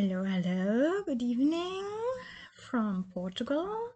Hello, 0.00 0.24
hello, 0.24 1.02
good 1.04 1.20
evening 1.20 1.84
from 2.54 3.04
Portugal. 3.12 3.90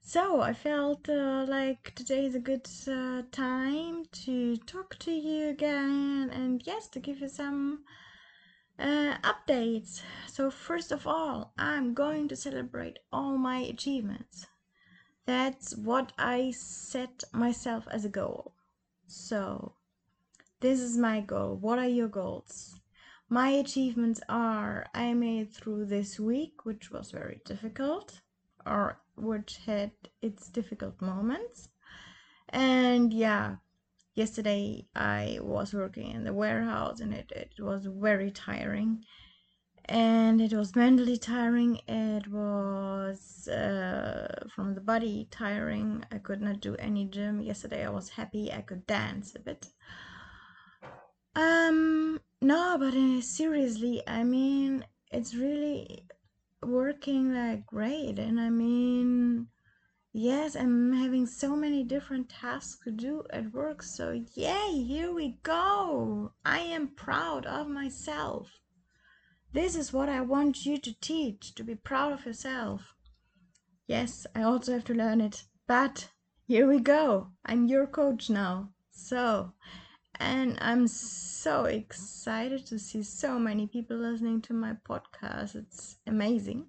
So, 0.00 0.40
I 0.40 0.52
felt 0.52 1.08
uh, 1.08 1.46
like 1.46 1.94
today 1.94 2.26
is 2.26 2.34
a 2.34 2.40
good 2.40 2.68
uh, 2.88 3.22
time 3.30 4.06
to 4.24 4.56
talk 4.56 4.98
to 4.98 5.12
you 5.12 5.50
again 5.50 6.30
and 6.32 6.60
yes, 6.66 6.88
to 6.88 6.98
give 6.98 7.20
you 7.20 7.28
some 7.28 7.84
uh, 8.80 9.18
updates. 9.22 10.02
So, 10.26 10.50
first 10.50 10.90
of 10.90 11.06
all, 11.06 11.52
I'm 11.56 11.94
going 11.94 12.26
to 12.26 12.34
celebrate 12.34 12.98
all 13.12 13.38
my 13.38 13.58
achievements. 13.58 14.48
That's 15.26 15.76
what 15.76 16.10
I 16.18 16.50
set 16.56 17.22
myself 17.32 17.86
as 17.92 18.04
a 18.04 18.08
goal. 18.08 18.56
So, 19.06 19.74
this 20.58 20.80
is 20.80 20.98
my 20.98 21.20
goal. 21.20 21.54
What 21.54 21.78
are 21.78 21.86
your 21.86 22.08
goals? 22.08 22.75
My 23.28 23.48
achievements 23.48 24.20
are 24.28 24.86
I 24.94 25.12
made 25.14 25.52
through 25.52 25.86
this 25.86 26.20
week, 26.20 26.64
which 26.64 26.92
was 26.92 27.10
very 27.10 27.40
difficult, 27.44 28.20
or 28.64 29.00
which 29.16 29.58
had 29.66 29.90
its 30.22 30.48
difficult 30.48 31.02
moments. 31.02 31.68
And 32.48 33.12
yeah, 33.12 33.56
yesterday 34.14 34.86
I 34.94 35.38
was 35.42 35.74
working 35.74 36.12
in 36.12 36.22
the 36.22 36.32
warehouse 36.32 37.00
and 37.00 37.12
it, 37.12 37.32
it 37.34 37.54
was 37.58 37.86
very 37.86 38.30
tiring. 38.30 39.04
And 39.88 40.40
it 40.40 40.52
was 40.52 40.74
mentally 40.74 41.16
tiring, 41.16 41.80
it 41.86 42.28
was 42.28 43.46
uh, 43.48 44.46
from 44.54 44.74
the 44.74 44.80
body 44.80 45.28
tiring. 45.30 46.04
I 46.12 46.18
could 46.18 46.40
not 46.40 46.60
do 46.60 46.74
any 46.76 47.06
gym. 47.06 47.40
Yesterday 47.40 47.84
I 47.84 47.90
was 47.90 48.08
happy 48.10 48.52
I 48.52 48.62
could 48.62 48.86
dance 48.86 49.34
a 49.34 49.40
bit. 49.40 49.66
Um, 51.36 52.20
no, 52.46 52.76
but 52.78 52.94
uh, 52.94 53.20
seriously, 53.20 54.02
I 54.06 54.22
mean, 54.22 54.84
it's 55.10 55.34
really 55.34 56.04
working 56.62 57.34
like 57.34 57.66
great. 57.66 58.20
And 58.20 58.38
I 58.38 58.50
mean, 58.50 59.48
yes, 60.12 60.54
I'm 60.54 60.92
having 60.92 61.26
so 61.26 61.56
many 61.56 61.82
different 61.82 62.28
tasks 62.28 62.84
to 62.84 62.92
do 62.92 63.24
at 63.30 63.52
work. 63.52 63.82
So, 63.82 64.22
yay, 64.34 64.84
here 64.86 65.12
we 65.12 65.38
go. 65.42 66.32
I 66.44 66.60
am 66.60 66.94
proud 66.94 67.46
of 67.46 67.66
myself. 67.66 68.60
This 69.52 69.74
is 69.74 69.92
what 69.92 70.08
I 70.08 70.20
want 70.20 70.64
you 70.64 70.78
to 70.78 71.00
teach 71.00 71.52
to 71.56 71.64
be 71.64 71.74
proud 71.74 72.12
of 72.12 72.26
yourself. 72.26 72.94
Yes, 73.88 74.24
I 74.36 74.42
also 74.42 74.74
have 74.74 74.84
to 74.84 74.94
learn 74.94 75.20
it. 75.20 75.42
But 75.66 76.10
here 76.46 76.68
we 76.68 76.78
go. 76.78 77.32
I'm 77.44 77.66
your 77.66 77.88
coach 77.88 78.30
now. 78.30 78.70
So, 78.92 79.52
and 80.20 80.58
I'm 80.60 80.86
so 80.86 81.64
excited 81.64 82.66
to 82.66 82.78
see 82.78 83.02
so 83.02 83.38
many 83.38 83.66
people 83.66 83.96
listening 83.96 84.42
to 84.42 84.54
my 84.54 84.74
podcast. 84.88 85.54
It's 85.54 85.96
amazing. 86.06 86.66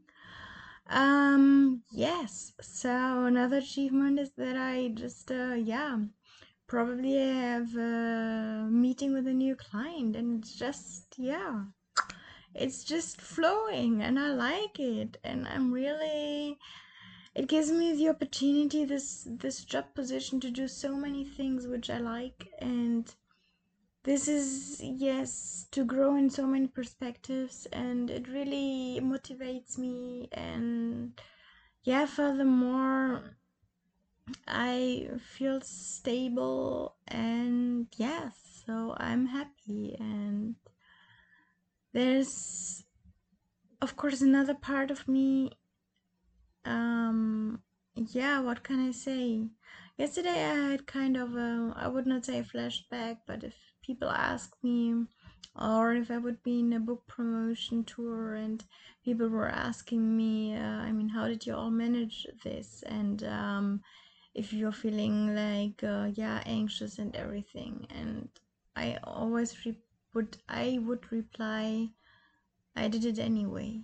Um, 0.90 1.84
yes, 1.92 2.54
so 2.62 3.26
another 3.26 3.58
achievement 3.58 4.20
is 4.20 4.32
that 4.38 4.56
I 4.56 4.90
just, 4.94 5.32
uh, 5.32 5.56
yeah, 5.56 5.98
probably 6.68 7.18
have 7.18 7.76
a 7.76 8.68
meeting 8.70 9.14
with 9.14 9.28
a 9.28 9.34
new 9.34 9.56
client, 9.56 10.16
and 10.16 10.40
it's 10.40 10.56
just, 10.56 11.16
yeah, 11.18 11.64
it's 12.56 12.84
just 12.84 13.20
flowing, 13.20 14.02
and 14.02 14.18
I 14.18 14.30
like 14.30 14.80
it, 14.80 15.18
and 15.24 15.48
I'm 15.48 15.72
really 15.72 16.58
it 17.36 17.48
gives 17.48 17.72
me 17.72 17.94
the 17.94 18.10
opportunity 18.10 18.84
this 18.84 19.28
this 19.30 19.64
job 19.64 19.86
position 19.94 20.40
to 20.40 20.50
do 20.50 20.68
so 20.68 20.96
many 20.96 21.24
things 21.24 21.68
which 21.68 21.88
i 21.88 22.00
like 22.00 22.48
and 22.60 23.14
this 24.08 24.30
is 24.30 24.80
yes 24.82 25.68
to 25.70 25.84
grow 25.84 26.16
in 26.16 26.30
so 26.30 26.48
many 26.48 26.66
perspectives 26.66 27.68
and 27.74 28.10
it 28.10 28.26
really 28.30 29.02
motivates 29.04 29.78
me 29.78 30.30
and 30.32 31.20
yeah 31.84 32.06
furthermore 32.06 33.36
i 34.48 35.10
feel 35.20 35.60
stable 35.60 36.96
and 37.10 37.88
yes 37.98 38.64
so 38.66 38.96
i'm 38.98 39.26
happy 39.26 39.94
and 40.00 40.56
there's 41.92 42.86
of 43.82 43.98
course 43.98 44.22
another 44.22 44.56
part 44.56 44.90
of 44.90 45.06
me 45.10 45.52
um 46.64 47.60
yeah 47.96 48.40
what 48.40 48.64
can 48.64 48.88
i 48.88 48.92
say? 48.92 49.50
Yesterday 49.98 50.46
i 50.46 50.70
had 50.72 50.88
kind 50.88 51.18
of 51.18 51.36
a 51.36 51.74
i 51.76 51.90
would 51.90 52.08
not 52.08 52.24
say 52.24 52.40
a 52.40 52.44
flashback 52.44 53.18
but 53.26 53.44
if 53.44 53.56
people 53.88 54.10
ask 54.10 54.54
me 54.64 55.06
or 55.60 55.94
if 55.94 56.12
I 56.12 56.18
would 56.20 56.44
be 56.44 56.60
in 56.60 56.74
a 56.74 56.80
book 56.80 57.08
promotion 57.08 57.84
tour 57.84 58.36
and 58.36 58.64
people 59.04 59.28
were 59.30 59.50
asking 59.50 60.16
me, 60.16 60.56
uh, 60.56 60.60
I 60.88 60.92
mean, 60.92 61.10
how 61.10 61.28
did 61.28 61.48
you 61.48 61.56
all 61.56 61.72
manage 61.72 62.28
this? 62.44 62.84
And 62.86 63.24
um, 63.24 63.82
if 64.36 64.54
you're 64.54 64.72
feeling 64.72 65.34
like, 65.36 65.84
uh, 65.84 66.12
yeah, 66.14 66.44
anxious 66.46 67.00
and 67.00 67.16
everything. 67.16 67.88
And 67.90 68.30
I 68.76 69.00
always 69.04 69.66
re- 69.66 69.82
would, 70.14 70.38
I 70.48 70.80
would 70.84 71.12
reply, 71.12 71.90
I 72.76 72.88
did 72.88 73.06
it 73.06 73.18
anyway. 73.20 73.82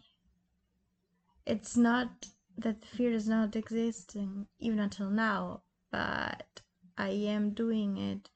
It's 1.45 1.75
not 1.75 2.27
that 2.57 2.85
fear 2.85 3.11
is 3.13 3.27
not 3.27 3.55
existing, 3.55 4.47
even 4.59 4.79
until 4.79 5.09
now, 5.09 5.63
but 5.91 6.61
I 6.97 7.09
am 7.09 7.51
doing 7.53 7.97
it 7.97 8.29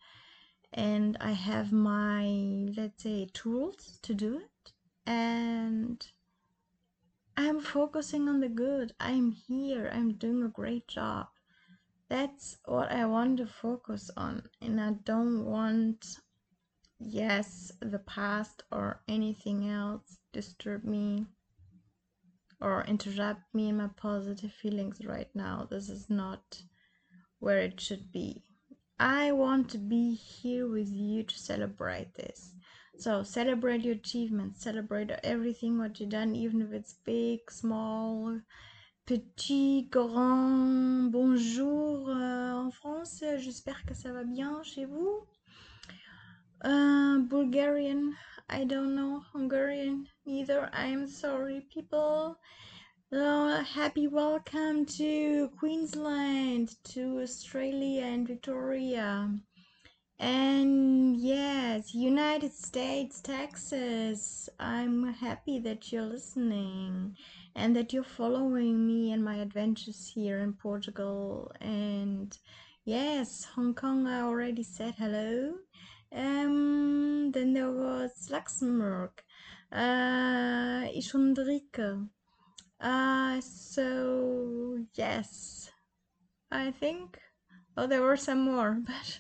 and 0.74 1.18
I 1.20 1.32
have 1.32 1.72
my, 1.72 2.26
let's 2.76 3.04
say, 3.04 3.30
tools 3.34 4.00
to 4.04 4.14
do 4.14 4.38
it. 4.38 4.72
And 5.06 6.06
I'm 7.38 7.60
focusing 7.62 8.28
on 8.28 8.40
the 8.40 8.50
good. 8.50 8.94
I'm 9.00 9.32
here. 9.32 9.90
I'm 9.94 10.14
doing 10.14 10.44
a 10.44 10.50
great 10.50 10.88
job. 10.88 11.28
That's 12.10 12.58
what 12.66 12.92
I 12.92 13.06
want 13.06 13.38
to 13.38 13.48
focus 13.48 14.10
on. 14.18 14.44
And 14.62 14.80
I 14.80 14.92
don't 15.04 15.46
want, 15.46 16.06
yes, 17.00 17.72
the 17.80 18.00
past 18.00 18.64
or 18.72 19.02
anything 19.08 19.70
else 19.70 20.18
disturb 20.34 20.84
me 20.84 21.26
or 22.60 22.84
interrupt 22.86 23.42
me 23.54 23.70
in 23.70 23.78
my 23.78 23.88
positive 23.96 24.52
feelings 24.52 25.06
right 25.06 25.30
now. 25.36 25.68
This 25.70 25.90
is 25.90 26.10
not 26.10 26.62
where 27.40 27.60
it 27.60 27.80
should 27.80 28.12
be. 28.12 28.47
I 29.00 29.32
want 29.32 29.70
to 29.72 29.78
be 29.78 30.16
here 30.16 30.68
with 30.68 30.90
you 30.90 31.22
to 31.24 31.38
celebrate 31.38 32.16
this. 32.16 32.54
So 32.98 33.22
celebrate 33.22 33.84
your 33.84 33.94
achievements, 33.94 34.64
celebrate 34.64 35.12
everything 35.24 35.78
what 35.78 36.00
you've 36.00 36.10
done, 36.10 36.36
even 36.36 36.64
if 36.64 36.72
it's 36.72 36.96
big, 37.06 37.52
small, 37.52 38.40
petit, 39.06 39.88
grand. 39.92 41.12
Bonjour 41.12 42.10
euh, 42.10 42.54
en 42.54 42.72
France, 42.72 43.24
j'espère 43.38 43.86
que 43.86 43.94
ça 43.94 44.12
va 44.12 44.24
bien 44.24 44.64
chez 44.64 44.86
vous. 44.86 45.28
Uh, 46.66 47.20
Bulgarian, 47.20 48.16
I 48.50 48.64
don't 48.64 48.96
know. 48.96 49.22
Hungarian, 49.32 50.08
neither. 50.26 50.72
I'm 50.74 51.08
sorry, 51.08 51.68
people. 51.72 52.40
Uh, 53.10 53.64
happy 53.64 54.06
welcome 54.06 54.86
to 54.86 55.50
Queensland, 55.58 56.76
to 56.84 57.22
Australia 57.22 58.04
and 58.04 58.28
Victoria. 58.28 59.34
And 60.20 61.16
yes, 61.16 61.94
United 61.94 62.52
States, 62.52 63.22
Texas. 63.22 64.50
I'm 64.60 65.14
happy 65.14 65.58
that 65.60 65.90
you're 65.90 66.04
listening 66.04 67.16
and 67.56 67.74
that 67.78 67.94
you're 67.94 68.04
following 68.04 68.86
me 68.86 69.14
and 69.14 69.24
my 69.24 69.36
adventures 69.38 70.12
here 70.14 70.40
in 70.40 70.52
Portugal. 70.52 71.50
And 71.62 72.38
yes, 72.84 73.46
Hong 73.56 73.74
Kong, 73.74 74.06
I 74.06 74.20
already 74.20 74.64
said 74.64 74.96
hello. 74.98 75.54
Um, 76.12 77.32
then 77.32 77.54
there 77.54 77.72
was 77.72 78.28
Luxembourg, 78.30 79.12
uh, 79.72 80.90
Ishundrike. 80.92 82.10
Uh, 82.80 83.42
so 83.42 84.78
yes, 84.94 85.72
I 86.52 86.72
think. 86.72 87.20
Oh, 87.76 87.88
there 87.88 88.02
were 88.02 88.18
some 88.18 88.40
more, 88.42 88.80
but 88.86 89.20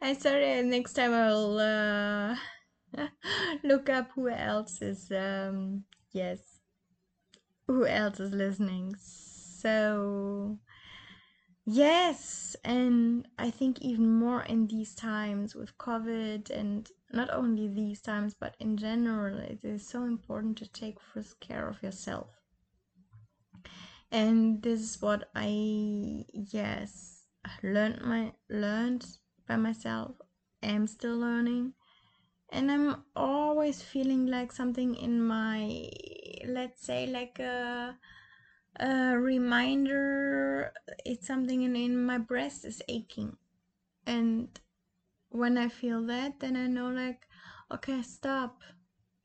I'm 0.00 0.18
sorry. 0.18 0.62
Next 0.62 0.94
time 0.94 1.12
I'll 1.14 1.58
uh, 1.58 2.36
look 3.64 3.88
up 3.88 4.10
who 4.14 4.28
else 4.28 4.82
is. 4.82 5.10
Um, 5.10 5.84
yes, 6.12 6.60
who 7.66 7.86
else 7.86 8.20
is 8.20 8.32
listening. 8.32 8.94
So 8.98 10.58
yes, 11.64 12.56
and 12.64 13.26
I 13.38 13.50
think 13.50 13.80
even 13.80 14.12
more 14.14 14.42
in 14.42 14.66
these 14.68 14.94
times 14.94 15.54
with 15.54 15.76
COVID, 15.78 16.50
and 16.50 16.88
not 17.12 17.30
only 17.30 17.68
these 17.68 18.00
times, 18.00 18.34
but 18.38 18.56
in 18.60 18.76
general, 18.76 19.38
it 19.38 19.64
is 19.64 19.88
so 19.88 20.04
important 20.04 20.58
to 20.58 20.68
take 20.68 21.00
first 21.00 21.40
care 21.40 21.68
of 21.68 21.82
yourself 21.82 22.45
and 24.16 24.62
this 24.62 24.80
is 24.80 25.02
what 25.02 25.28
I 25.34 26.24
yes 26.32 27.24
learned 27.62 28.00
my 28.00 28.32
learned 28.48 29.04
by 29.46 29.56
myself. 29.56 30.12
Am 30.62 30.86
still 30.86 31.18
learning. 31.18 31.74
And 32.48 32.70
I'm 32.70 33.04
always 33.14 33.82
feeling 33.82 34.26
like 34.26 34.52
something 34.52 34.94
in 34.94 35.20
my 35.20 35.90
let's 36.48 36.86
say 36.86 37.06
like 37.06 37.38
a 37.40 37.98
a 38.80 39.18
reminder. 39.18 40.72
It's 41.04 41.26
something 41.26 41.62
in, 41.62 41.76
in 41.76 42.02
my 42.02 42.16
breast 42.16 42.64
is 42.64 42.80
aching. 42.88 43.36
And 44.06 44.48
when 45.30 45.58
i 45.58 45.68
feel 45.68 46.02
that 46.06 46.38
then 46.40 46.56
i 46.56 46.66
know 46.66 46.88
like 46.88 47.26
okay 47.70 48.00
stop 48.00 48.62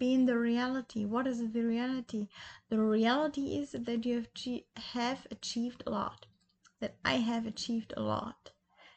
be 0.01 0.13
in 0.15 0.25
the 0.25 0.37
reality. 0.37 1.05
What 1.05 1.27
is 1.27 1.39
the 1.51 1.61
reality? 1.61 2.27
The 2.69 2.79
reality 2.79 3.57
is 3.61 3.73
that 3.73 4.03
you 4.03 4.15
have, 4.15 4.61
have 4.95 5.27
achieved 5.29 5.83
a 5.85 5.91
lot 5.91 6.25
that 6.79 6.95
i 7.05 7.17
have 7.17 7.45
achieved 7.45 7.93
a 7.95 8.01
lot. 8.01 8.51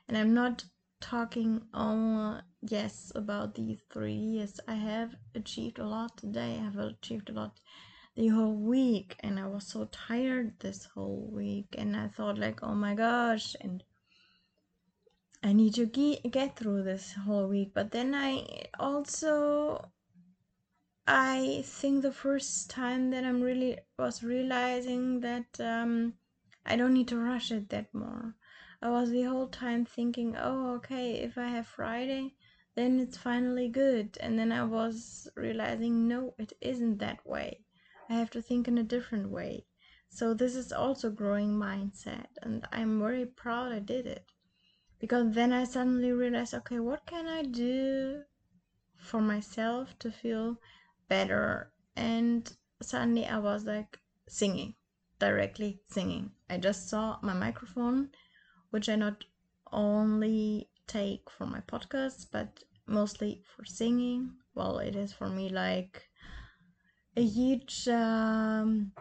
And 0.08 0.16
i'm 0.16 0.32
not 0.32 0.64
talking 1.02 1.60
on 1.74 2.42
yes 2.62 3.12
about 3.14 3.54
these 3.54 3.80
three 3.92 4.14
years. 4.14 4.58
I 4.66 4.76
have 4.76 5.14
achieved 5.34 5.78
a 5.78 5.86
lot 5.86 6.16
today. 6.16 6.52
I 6.58 6.64
have 6.64 6.78
achieved 6.78 7.28
a 7.28 7.34
lot 7.34 7.60
the 8.16 8.28
whole 8.28 8.56
week. 8.74 9.16
And 9.20 9.38
i 9.38 9.46
was 9.46 9.66
so 9.66 9.84
tired 9.92 10.58
this 10.60 10.86
whole 10.94 11.28
week. 11.30 11.74
And 11.76 11.94
i 11.94 12.08
thought 12.08 12.38
like 12.38 12.62
oh 12.62 12.74
my 12.74 12.94
gosh 12.94 13.54
and 13.60 13.84
i 15.42 15.52
need 15.52 15.74
to 15.74 15.84
get 16.38 16.56
through 16.56 16.82
this 16.82 17.12
whole 17.12 17.46
week. 17.46 17.72
But 17.74 17.90
then 17.90 18.14
i 18.14 18.30
also 18.78 19.90
i 21.06 21.62
think 21.66 22.02
the 22.02 22.12
first 22.12 22.70
time 22.70 23.10
that 23.10 23.24
i'm 23.24 23.40
really 23.40 23.78
was 23.98 24.22
realizing 24.22 25.20
that 25.20 25.60
um 25.60 26.14
i 26.64 26.76
don't 26.76 26.94
need 26.94 27.08
to 27.08 27.18
rush 27.18 27.50
it 27.50 27.68
that 27.68 27.92
more 27.94 28.34
i 28.82 28.88
was 28.88 29.10
the 29.10 29.22
whole 29.22 29.48
time 29.48 29.84
thinking 29.84 30.36
oh 30.36 30.74
okay 30.74 31.14
if 31.14 31.36
i 31.38 31.48
have 31.48 31.66
friday 31.66 32.34
then 32.74 32.98
it's 32.98 33.16
finally 33.16 33.68
good 33.68 34.16
and 34.20 34.38
then 34.38 34.50
i 34.50 34.64
was 34.64 35.28
realizing 35.36 36.08
no 36.08 36.34
it 36.38 36.52
isn't 36.60 36.98
that 36.98 37.24
way 37.26 37.60
I 38.08 38.14
have 38.14 38.30
to 38.32 38.42
think 38.42 38.68
in 38.68 38.76
a 38.78 38.82
different 38.82 39.30
way. 39.30 39.64
So 40.10 40.34
this 40.34 40.54
is 40.54 40.72
also 40.72 41.10
growing 41.10 41.58
mindset 41.58 42.26
and 42.42 42.66
I'm 42.70 43.00
very 43.00 43.26
proud 43.26 43.72
I 43.72 43.78
did 43.78 44.06
it. 44.06 44.26
Because 44.98 45.34
then 45.34 45.52
I 45.52 45.64
suddenly 45.64 46.12
realized, 46.12 46.54
okay, 46.54 46.78
what 46.80 47.06
can 47.06 47.26
I 47.26 47.42
do 47.42 48.24
for 48.96 49.20
myself 49.20 49.98
to 50.00 50.10
feel 50.10 50.58
better? 51.08 51.72
And 51.96 52.50
suddenly 52.82 53.26
I 53.26 53.38
was 53.38 53.64
like 53.64 53.98
singing, 54.28 54.74
directly 55.18 55.80
singing. 55.88 56.32
I 56.50 56.58
just 56.58 56.88
saw 56.88 57.18
my 57.22 57.34
microphone, 57.34 58.10
which 58.70 58.88
I 58.88 58.96
not 58.96 59.24
only 59.72 60.68
take 60.86 61.30
for 61.30 61.46
my 61.46 61.60
podcast, 61.60 62.26
but 62.32 62.64
mostly 62.86 63.42
for 63.56 63.64
singing. 63.64 64.32
Well, 64.54 64.78
it 64.78 64.96
is 64.96 65.12
for 65.12 65.28
me 65.28 65.48
like 65.48 66.08
a 67.16 67.22
huge 67.22 67.88
um, 67.88 68.92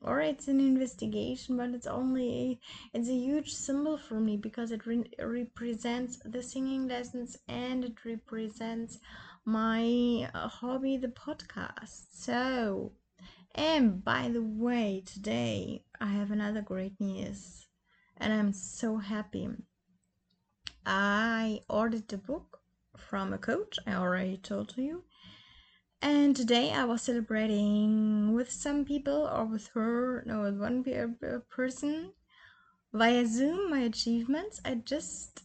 or 0.00 0.20
it's 0.20 0.48
an 0.48 0.60
investigation 0.60 1.56
but 1.56 1.70
it's 1.70 1.86
only 1.86 2.60
it's 2.92 3.08
a 3.08 3.14
huge 3.14 3.52
symbol 3.52 3.96
for 3.96 4.20
me 4.20 4.36
because 4.36 4.70
it 4.70 4.86
re- 4.86 5.10
represents 5.20 6.18
the 6.24 6.42
singing 6.42 6.88
lessons 6.88 7.36
and 7.48 7.84
it 7.84 8.04
represents 8.04 8.98
my 9.44 10.28
uh, 10.34 10.48
hobby 10.48 10.96
the 10.96 11.08
podcast 11.08 12.04
so 12.12 12.92
and 13.54 14.04
by 14.04 14.28
the 14.28 14.42
way 14.42 15.02
today 15.04 15.82
i 16.00 16.06
have 16.06 16.30
another 16.30 16.62
great 16.62 17.00
news 17.00 17.66
and 18.18 18.32
i'm 18.32 18.52
so 18.52 18.98
happy 18.98 19.48
i 20.86 21.60
ordered 21.68 22.06
the 22.08 22.16
book 22.16 22.60
from 22.96 23.32
a 23.32 23.38
coach 23.38 23.78
i 23.86 23.94
already 23.94 24.36
told 24.36 24.74
you 24.76 25.02
and 26.02 26.34
today 26.34 26.72
I 26.72 26.84
was 26.84 27.02
celebrating 27.02 28.34
with 28.34 28.50
some 28.50 28.84
people 28.84 29.30
or 29.32 29.44
with 29.44 29.68
her, 29.68 30.24
no, 30.26 30.40
with 30.40 30.58
one 30.58 30.82
person 31.48 32.12
via 32.92 33.24
Zoom 33.24 33.70
my 33.70 33.80
achievements. 33.80 34.60
I 34.64 34.74
just 34.74 35.44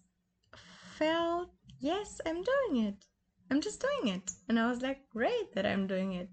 felt, 0.98 1.52
yes, 1.80 2.20
I'm 2.26 2.44
doing 2.44 2.86
it. 2.86 3.06
I'm 3.50 3.62
just 3.62 3.82
doing 3.82 4.14
it. 4.16 4.32
And 4.48 4.60
I 4.60 4.70
was 4.70 4.82
like, 4.82 5.10
great 5.10 5.54
that 5.54 5.66
I'm 5.66 5.88
doing 5.88 6.14
it. 6.14 6.30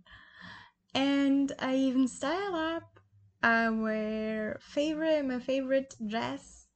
And 0.94 1.52
I 1.58 1.76
even 1.76 2.08
style 2.08 2.54
up. 2.54 3.00
I 3.42 3.68
wear 3.68 4.58
favorite, 4.60 5.24
my 5.26 5.38
favorite 5.38 5.94
dress, 6.06 6.66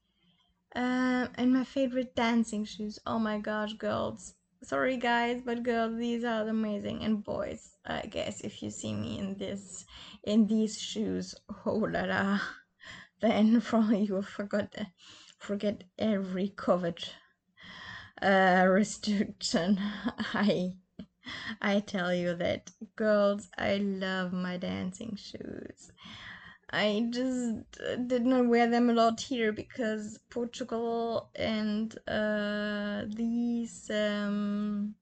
um, 0.76 1.30
and 1.34 1.52
my 1.52 1.64
favorite 1.64 2.14
dancing 2.14 2.64
shoes. 2.66 2.98
Oh 3.06 3.18
my 3.18 3.38
gosh, 3.38 3.72
girls 3.72 4.34
sorry 4.62 4.96
guys 4.96 5.40
but 5.44 5.62
girls 5.62 5.96
these 5.96 6.24
are 6.24 6.48
amazing 6.48 7.04
and 7.04 7.22
boys 7.22 7.76
i 7.86 8.00
guess 8.00 8.40
if 8.40 8.60
you 8.60 8.70
see 8.70 8.92
me 8.92 9.16
in 9.16 9.36
this 9.38 9.84
in 10.24 10.48
these 10.48 10.80
shoes 10.80 11.32
oh 11.64 11.76
la 11.76 12.02
la 12.02 12.40
then 13.20 13.60
probably 13.68 14.02
you 14.02 14.20
forgot 14.20 14.74
forget 15.38 15.84
every 15.96 16.48
covid 16.56 16.98
uh 18.22 18.66
restriction 18.68 19.78
i 20.34 20.72
i 21.60 21.80
tell 21.80 22.12
you 22.14 22.34
that 22.34 22.70
girls 22.96 23.48
i 23.58 23.76
love 23.76 24.32
my 24.32 24.56
dancing 24.56 25.16
shoes 25.16 25.92
I 26.70 27.06
just 27.10 27.78
did 28.08 28.26
not 28.26 28.46
wear 28.46 28.68
them 28.68 28.90
a 28.90 28.92
lot 28.92 29.20
here 29.22 29.52
because 29.52 30.18
Portugal 30.28 31.30
and 31.34 31.96
uh, 32.06 33.04
these 33.08 33.90
um, 33.90 34.94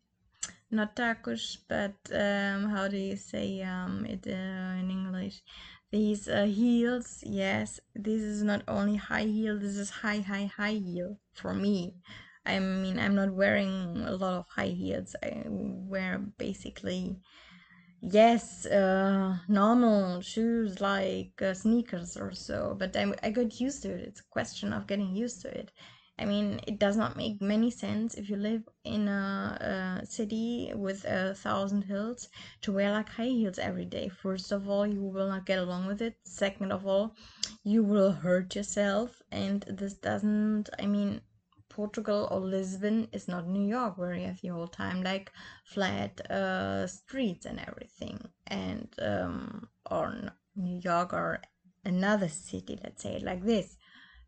not 0.70 0.94
tacos, 0.94 1.58
but 1.68 1.94
um, 2.12 2.70
how 2.70 2.86
do 2.86 2.96
you 2.96 3.16
say 3.16 3.62
um, 3.62 4.06
it 4.06 4.26
uh, 4.28 4.78
in 4.78 4.90
English? 4.90 5.42
These 5.90 6.28
uh, 6.28 6.44
heels, 6.44 7.22
yes, 7.24 7.80
this 7.94 8.22
is 8.22 8.42
not 8.42 8.62
only 8.68 8.96
high 8.96 9.24
heel, 9.24 9.58
this 9.58 9.76
is 9.76 9.90
high, 9.90 10.20
high, 10.20 10.50
high 10.56 10.74
heel 10.74 11.18
for 11.34 11.52
me. 11.52 11.94
I 12.46 12.58
mean, 12.58 12.98
I'm 12.98 13.14
not 13.14 13.32
wearing 13.34 14.02
a 14.06 14.12
lot 14.12 14.34
of 14.34 14.46
high 14.48 14.68
heels. 14.68 15.16
I 15.22 15.42
wear 15.46 16.18
basically 16.38 17.18
yes 18.02 18.66
uh, 18.66 19.36
normal 19.48 20.20
shoes 20.20 20.80
like 20.80 21.40
uh, 21.42 21.54
sneakers 21.54 22.16
or 22.16 22.32
so 22.32 22.76
but 22.78 22.96
I, 22.96 23.12
I 23.22 23.30
got 23.30 23.60
used 23.60 23.82
to 23.82 23.90
it. 23.90 24.00
It's 24.00 24.20
a 24.20 24.30
question 24.30 24.72
of 24.72 24.86
getting 24.86 25.14
used 25.16 25.42
to 25.42 25.48
it. 25.48 25.72
I 26.18 26.24
mean 26.24 26.60
it 26.66 26.78
does 26.78 26.96
not 26.96 27.16
make 27.16 27.40
many 27.42 27.70
sense 27.70 28.14
if 28.14 28.30
you 28.30 28.36
live 28.36 28.62
in 28.84 29.08
a, 29.08 30.00
a 30.02 30.06
city 30.06 30.72
with 30.74 31.04
a 31.04 31.34
thousand 31.34 31.82
hills 31.82 32.28
to 32.62 32.72
wear 32.72 32.92
like 32.92 33.08
high 33.08 33.24
heels 33.40 33.58
every 33.58 33.84
day. 33.86 34.08
First 34.08 34.52
of 34.52 34.68
all 34.68 34.86
you 34.86 35.02
will 35.02 35.28
not 35.28 35.46
get 35.46 35.58
along 35.58 35.86
with 35.86 36.00
it. 36.02 36.14
Second 36.24 36.72
of 36.72 36.86
all 36.86 37.14
you 37.64 37.82
will 37.82 38.12
hurt 38.12 38.54
yourself 38.54 39.20
and 39.32 39.62
this 39.68 39.94
doesn't 39.94 40.68
i 40.78 40.86
mean 40.86 41.20
Portugal 41.76 42.26
or 42.30 42.40
Lisbon 42.40 43.08
is 43.12 43.28
not 43.28 43.46
New 43.46 43.66
York, 43.68 43.98
where 43.98 44.14
you 44.14 44.26
have 44.26 44.40
the 44.40 44.48
whole 44.48 44.66
time 44.82 45.02
like 45.02 45.30
flat 45.64 46.12
uh, 46.30 46.86
streets 46.86 47.44
and 47.44 47.60
everything, 47.68 48.18
and 48.46 48.88
um, 49.10 49.68
or 49.90 50.32
New 50.56 50.80
York 50.80 51.12
or 51.12 51.42
another 51.84 52.28
city, 52.28 52.78
let's 52.82 53.02
say 53.02 53.20
like 53.30 53.44
this. 53.44 53.76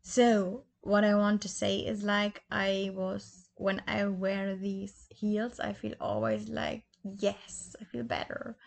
So 0.01 0.63
what 0.81 1.03
I 1.03 1.15
want 1.15 1.41
to 1.41 1.49
say 1.49 1.79
is 1.79 2.03
like 2.03 2.43
I 2.51 2.91
was 2.93 3.49
when 3.55 3.81
I 3.87 4.05
wear 4.05 4.55
these 4.55 5.07
heels, 5.09 5.59
I 5.59 5.73
feel 5.73 5.95
always 5.99 6.47
like 6.49 6.83
yes, 7.03 7.75
I 7.81 7.83
feel 7.85 8.03
better. 8.03 8.57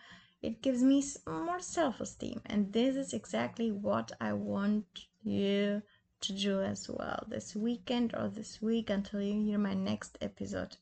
It 0.41 0.61
gives 0.61 0.83
me 0.83 1.01
more 1.25 1.61
self-esteem, 1.61 2.41
and 2.45 2.73
this 2.73 2.97
is 2.97 3.13
exactly 3.13 3.71
what 3.71 4.11
I 4.19 4.33
want 4.33 4.85
you 5.23 5.81
to 6.23 6.33
do 6.33 6.61
as 6.61 6.89
well 6.89 7.25
this 7.27 7.55
weekend 7.55 8.15
or 8.15 8.29
this 8.29 8.61
week 8.61 8.89
until 8.89 9.21
you 9.21 9.43
hear 9.43 9.57
my 9.57 9.73
next 9.73 10.17
episode. 10.21 10.77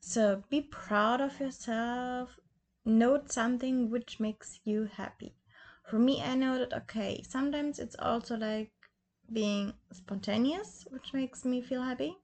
So 0.00 0.44
be 0.48 0.60
proud 0.60 1.20
of 1.20 1.38
yourself. 1.40 2.38
Note 2.84 3.32
something 3.32 3.90
which 3.90 4.20
makes 4.20 4.60
you 4.64 4.88
happy. 4.92 5.34
For 5.88 5.98
me, 5.98 6.22
I 6.22 6.34
know 6.36 6.58
that 6.58 6.72
okay, 6.72 7.22
sometimes 7.28 7.78
it's 7.78 7.96
also 7.98 8.36
like 8.36 8.72
being 9.32 9.74
spontaneous, 9.92 10.86
which 10.90 11.12
makes 11.12 11.44
me 11.44 11.60
feel 11.60 11.82
happy. 11.82 12.16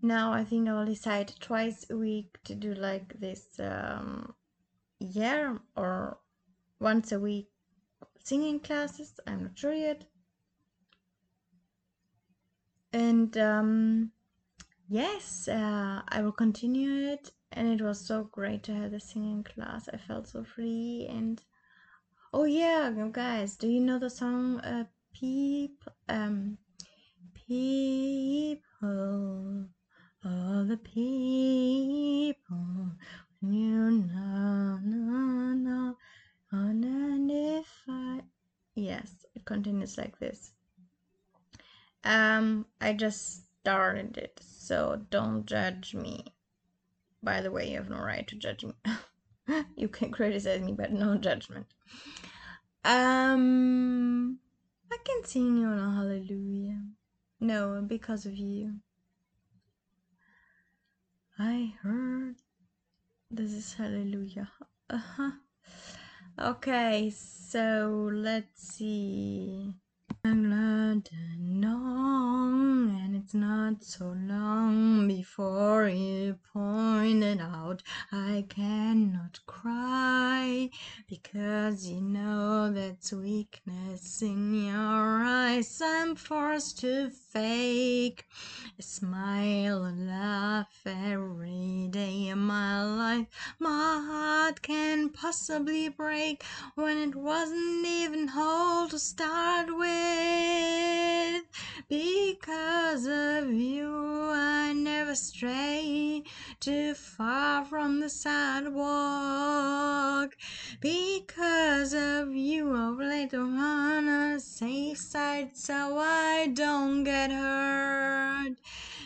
Now 0.00 0.32
I 0.32 0.44
think 0.44 0.68
I 0.68 0.72
will 0.72 0.86
decide 0.86 1.32
twice 1.40 1.86
a 1.90 1.96
week 1.96 2.38
to 2.44 2.54
do 2.54 2.74
like 2.74 3.18
this 3.20 3.58
um 3.58 4.34
yeah 4.98 5.56
or 5.76 6.18
once 6.80 7.12
a 7.12 7.20
week 7.20 7.48
singing 8.22 8.60
classes. 8.60 9.20
I'm 9.26 9.42
not 9.44 9.58
sure 9.58 9.74
yet 9.74 10.04
and 12.94 13.36
um, 13.36 14.10
yes 14.88 15.48
uh, 15.48 16.00
i 16.08 16.22
will 16.22 16.32
continue 16.32 17.12
it 17.12 17.32
and 17.52 17.68
it 17.68 17.84
was 17.84 17.98
so 17.98 18.22
great 18.30 18.62
to 18.62 18.72
have 18.72 18.92
the 18.92 19.00
singing 19.00 19.42
class 19.42 19.88
i 19.92 19.96
felt 19.96 20.28
so 20.28 20.44
free 20.44 21.06
and 21.10 21.42
oh 22.32 22.44
yeah 22.44 22.92
guys 23.10 23.56
do 23.56 23.68
you 23.68 23.80
know 23.80 23.98
the 23.98 24.08
song 24.08 24.60
uh, 24.60 24.84
peep 25.12 25.82
um 26.08 26.56
people 27.34 27.96
all 30.24 30.64
the 30.64 30.76
people 30.76 32.46
you 33.42 33.90
know 33.90 34.78
no 34.84 35.52
no 35.52 35.96
oh, 36.52 36.72
Yes, 38.76 39.24
it 39.34 39.44
continues 39.44 39.98
like 39.98 40.18
this. 40.18 40.52
Um, 42.04 42.66
I 42.80 42.92
just 42.92 43.44
started 43.60 44.18
it, 44.18 44.40
so 44.44 45.00
don't 45.10 45.46
judge 45.46 45.94
me. 45.94 46.26
By 47.22 47.40
the 47.40 47.50
way, 47.50 47.70
you 47.70 47.76
have 47.76 47.88
no 47.88 47.96
right 47.96 48.26
to 48.28 48.36
judge 48.36 48.64
me. 48.64 48.74
you 49.76 49.88
can 49.88 50.10
criticize 50.10 50.60
me, 50.60 50.72
but 50.72 50.92
no 50.92 51.16
judgment. 51.16 51.66
Um, 52.84 54.38
I 54.92 54.98
can 55.02 55.24
sing 55.24 55.56
you 55.56 55.70
a 55.70 55.76
hallelujah. 55.76 56.82
No, 57.40 57.82
because 57.86 58.26
of 58.26 58.36
you. 58.36 58.74
I 61.38 61.74
heard. 61.82 62.36
This 63.30 63.52
is 63.52 63.72
hallelujah. 63.72 64.50
Uh 64.90 64.98
huh. 64.98 65.30
Okay, 66.38 67.10
so 67.10 68.10
let's 68.12 68.76
see. 68.76 69.74
I'm 70.26 70.50
and 70.50 71.06
it's 71.06 71.10
not 73.34 73.82
so 73.82 74.14
long 74.28 75.08
before 75.08 75.88
you 75.88 76.38
pointed 76.52 77.40
out 77.40 77.82
I 78.12 78.44
cannot 78.48 79.40
cry 79.46 80.70
because 81.08 81.88
you 81.88 82.00
know 82.00 82.72
that's 82.72 83.12
weakness 83.12 84.22
in 84.22 84.66
your 84.66 85.24
eyes. 85.24 85.82
I'm 85.84 86.14
forced 86.14 86.78
to 86.82 87.10
fake 87.10 88.24
a 88.78 88.82
smile 88.82 89.82
and 89.82 90.06
laugh 90.06 90.80
every 90.86 91.88
day 91.90 92.28
of 92.28 92.38
my 92.38 92.84
life. 92.84 93.26
My 93.58 94.00
heart 94.06 94.62
can 94.62 95.08
possibly 95.08 95.88
break 95.88 96.44
when 96.76 96.98
it 96.98 97.16
wasn't 97.16 97.84
even 97.84 98.28
whole 98.28 98.86
to 98.88 98.98
start 99.00 99.76
with. 99.76 100.73
Because 101.88 103.06
of 103.06 103.52
you, 103.52 104.30
I 104.32 104.72
never 104.72 105.14
stray 105.14 106.22
too 106.58 106.94
far 106.94 107.66
from 107.66 108.00
the 108.00 108.08
sidewalk. 108.08 108.84
Because 110.80 111.92
of 111.92 112.34
you, 112.34 112.74
I've 112.74 112.98
laid 112.98 113.34
on 113.34 114.08
a 114.08 114.40
safe 114.40 114.96
side 114.96 115.58
so 115.58 115.98
I 115.98 116.46
don't 116.54 117.04
get 117.04 117.30
hurt. 117.30 118.56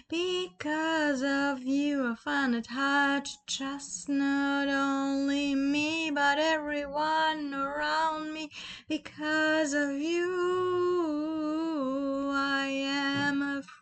Because 0.08 1.23
of 1.23 1.64
you, 1.64 2.12
I 2.12 2.14
find 2.14 2.54
it 2.54 2.68
hard 2.68 3.25
to 3.25 3.32
trust 3.47 4.08
not 4.08 4.68
only 4.68 5.56
me 5.56 6.11
but 6.12 6.38
everyone 6.38 7.52
around 7.52 8.32
me. 8.32 8.50
Because 8.88 9.75
of 9.75 9.90
you, 9.90 10.88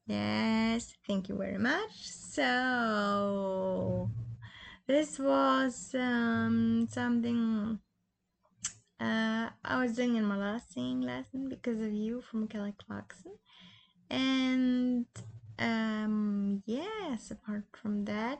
Yes, 0.07 0.93
thank 1.07 1.29
you 1.29 1.37
very 1.37 1.57
much. 1.57 2.09
So, 2.09 4.09
this 4.87 5.17
was 5.19 5.95
um, 5.97 6.87
something 6.91 7.79
uh, 8.99 9.49
I 9.63 9.81
was 9.81 9.95
doing 9.95 10.17
in 10.17 10.25
my 10.25 10.37
last 10.37 10.73
singing 10.73 11.01
lesson 11.01 11.47
because 11.49 11.79
of 11.79 11.93
you 11.93 12.21
from 12.21 12.47
Kelly 12.47 12.73
Clarkson. 12.85 13.31
And 14.09 15.05
um, 15.57 16.61
yes, 16.65 17.31
apart 17.31 17.63
from 17.81 18.03
that, 18.05 18.39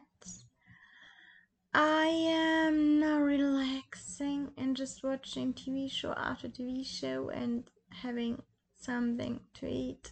I 1.74 2.08
am 2.08 3.00
now 3.00 3.20
relaxing 3.20 4.52
and 4.58 4.76
just 4.76 5.04
watching 5.04 5.54
TV 5.54 5.90
show 5.90 6.14
after 6.18 6.50
TV 6.50 6.86
show 6.86 7.30
and 7.30 7.64
having 7.90 8.42
something 8.78 9.40
to 9.54 9.68
eat. 9.68 10.12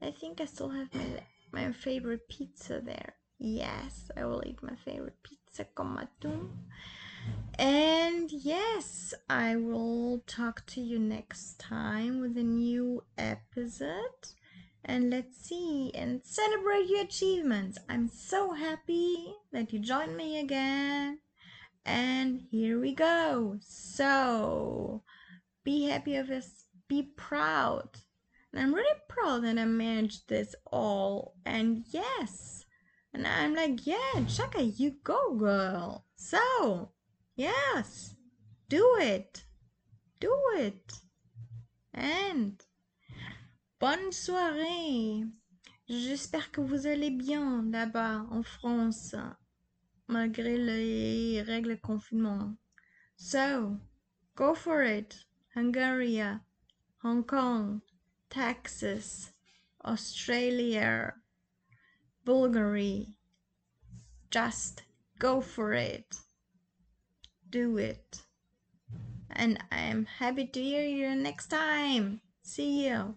I 0.00 0.12
think 0.12 0.40
I 0.40 0.44
still 0.44 0.68
have 0.70 0.94
my 0.94 1.20
my 1.50 1.72
favorite 1.72 2.28
pizza 2.28 2.80
there. 2.80 3.14
Yes, 3.38 4.10
I 4.16 4.24
will 4.24 4.42
eat 4.46 4.62
my 4.62 4.76
favorite 4.76 5.20
pizza 5.24 5.64
con 5.64 5.98
matum. 5.98 6.50
And 7.58 8.30
yes, 8.30 9.14
I 9.28 9.56
will 9.56 10.22
talk 10.26 10.64
to 10.66 10.80
you 10.80 10.98
next 10.98 11.58
time 11.58 12.20
with 12.20 12.36
a 12.38 12.42
new 12.44 13.02
episode. 13.18 14.34
And 14.84 15.10
let's 15.10 15.36
see 15.36 15.90
and 15.94 16.20
celebrate 16.24 16.88
your 16.88 17.02
achievements. 17.02 17.78
I'm 17.88 18.08
so 18.08 18.52
happy 18.52 19.34
that 19.52 19.72
you 19.72 19.78
joined 19.78 20.16
me 20.16 20.40
again. 20.40 21.20
And 21.84 22.42
here 22.50 22.80
we 22.80 22.94
go. 22.94 23.58
So 23.60 25.02
be 25.64 25.84
happy 25.86 26.16
of 26.16 26.30
us, 26.30 26.64
be 26.88 27.12
proud. 27.16 27.88
And 28.52 28.60
I'm 28.60 28.74
really 28.74 28.98
proud 29.08 29.44
that 29.44 29.58
I 29.58 29.64
managed 29.64 30.28
this 30.28 30.54
all. 30.66 31.34
And 31.46 31.84
yes, 31.90 32.64
and 33.14 33.26
I'm 33.26 33.54
like, 33.54 33.86
yeah, 33.86 34.24
Chaka, 34.26 34.62
you 34.62 34.96
go, 35.04 35.34
girl. 35.34 36.06
So, 36.16 36.92
yes, 37.36 38.14
do 38.68 38.96
it. 38.98 39.44
Do 40.18 40.34
it. 40.56 40.94
And 41.92 42.64
bonne 43.82 44.12
soirée. 44.12 45.24
J'espère 45.88 46.52
que 46.52 46.60
vous 46.60 46.86
allez 46.86 47.10
bien 47.10 47.64
là-bas 47.68 48.26
en 48.30 48.44
France, 48.44 49.16
malgré 50.06 50.56
les 50.56 51.42
règles 51.42 51.80
confinement. 51.80 52.54
So, 53.16 53.76
go 54.36 54.54
for 54.54 54.84
it. 54.84 55.16
Hungary, 55.56 56.22
Hong 57.02 57.24
Kong, 57.24 57.80
Texas, 58.30 59.32
Australia, 59.84 61.14
Bulgaria. 62.24 63.06
Just 64.30 64.84
go 65.18 65.40
for 65.40 65.72
it. 65.72 66.06
Do 67.50 67.78
it. 67.78 68.22
And 69.28 69.58
I 69.72 69.80
am 69.80 70.06
happy 70.20 70.46
to 70.46 70.62
hear 70.62 70.86
you 70.86 71.16
next 71.16 71.48
time. 71.48 72.20
See 72.44 72.86
you. 72.86 73.16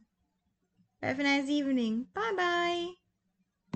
Have 1.05 1.19
a 1.19 1.23
nice 1.23 1.47
evening. 1.49 2.07
Bye 2.15 2.33
bye. 2.35 3.04